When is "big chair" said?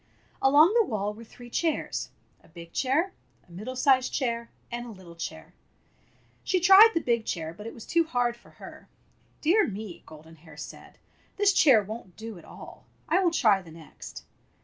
2.47-3.13, 7.01-7.53